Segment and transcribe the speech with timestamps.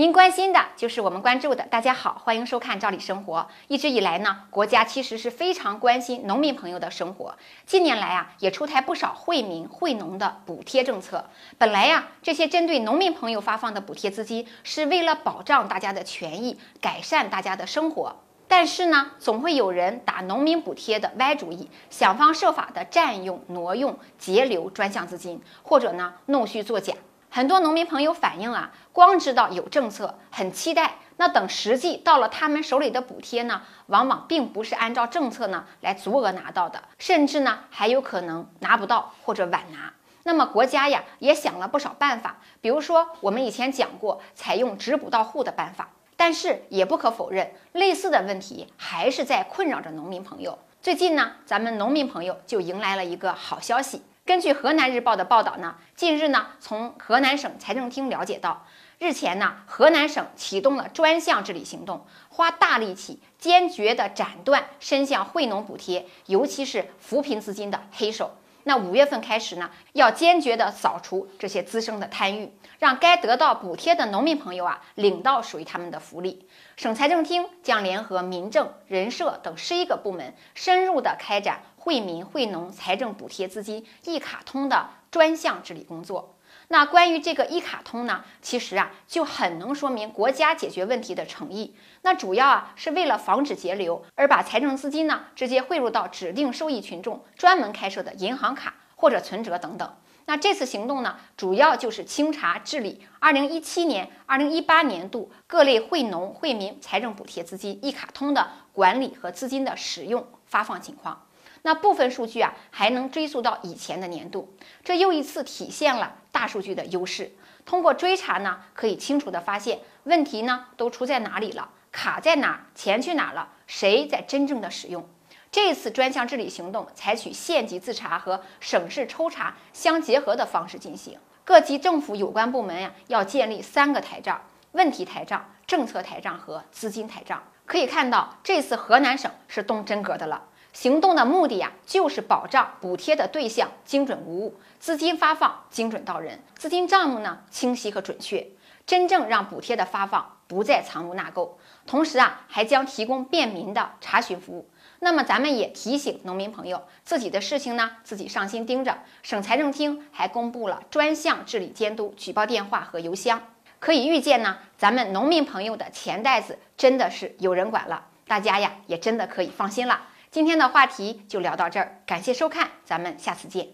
[0.00, 1.62] 您关心的就是我们关注的。
[1.64, 3.40] 大家好，欢迎收看《赵理生活》。
[3.68, 7.36] 一直以来呢，国家其实是非常关心农民朋友的生活。
[7.66, 11.26] 近年来啊，也出台不少惠民惠农的补贴政策。
[11.58, 18.16] 本来呀，这些针对农民朋友发放的补贴资金，是为了保障大家的权益，改善大家的生活。
[18.48, 26.94] 但是呢，总会有人打农民补贴的歪主意，想方设法的占用、挪用、截留专项资金，或者呢，弄虚作假。
[27.32, 39.92] 很多农民朋友反映啊，光知道有政策，很期待，那等实际到了他们手里的补贴呢，往往并不是按照政策呢来足额拿到的，甚至呢还有可能拿不到或者晚拿。
[40.24, 50.58] 那么国家呀也想了不少办法，比如说我们以前讲过采用直补到户的办法，但是也不可否认，类似的问题还是在困扰着农民朋友。
[50.82, 54.02] 最近呢，咱们农民朋友就迎来了一个好消息。
[54.30, 58.64] 根据河南日报的报道呢，近日呢，从河南省财政厅了解到，
[59.00, 68.30] 日前呢，河南省启动了专项治理行动，花大力气，坚决地斩断伸向惠农补贴，尤其是扶贫资金的黑手。
[68.64, 76.46] 那五月份开始呢，要坚决的扫除这些滋生的贪欲，让该得到补贴的农民朋友啊，领到属于他们的福利。
[76.76, 86.36] 省财政厅将联合民政、人社等十一个部门，深入的开展惠民惠农财政补贴资金一卡通的专项治理工作。
[86.68, 91.74] 那关于这个一卡通呢，其实啊，就很能说明国家解决问题的诚意。
[92.02, 99.96] 那主要啊，是为了防止截流，而把财政资金呢，直接汇入到指定受益群众专门开设的银行卡或者存折等等。
[100.26, 111.26] 那这次行动呢，主要就是清查治理二零一七年、二零一八年度各类惠农惠民财政补贴资金一卡通的管理和资金的使用发放情况。
[111.62, 114.54] 那部分数据啊，还能追溯到以前的年度，
[114.84, 117.30] 这又一次体现了大数据的优势。
[117.66, 125.06] 通过追查呢，可以清楚地发现问题呢都出在哪里了，卡在哪，钱去哪了，谁在真正的使用。
[125.52, 134.40] 这次专项治理行动采取县级自查和省市抽查相结合的方式进行，各级政府有关部门呀要建立三个台账：
[134.72, 137.42] 问题台账、政策台账和资金台账。
[137.66, 140.42] 可以看到，这次河南省是动真格的了。
[140.72, 148.46] 行动的目的呀，就是保障补贴的对象精准无误，资金发放精准到人，资金账目呢清晰和准确，
[148.86, 151.50] 真正让补贴的发放不再藏污纳垢。
[151.86, 154.70] 同时啊，还将提供便民的查询服务。
[155.00, 158.98] 那么咱们也提醒农民朋友，自己的事情呢自己上心盯着。
[159.22, 163.42] 省财政厅还公布了专项治理监督举报电话和邮箱，
[163.78, 170.02] 可以预见呢，咱们农民朋友的钱袋子真的是有人管了，大家呀也真的可以放心了。
[170.30, 173.66] 今天的话题就聊到这儿，感谢收看，咱们下次见。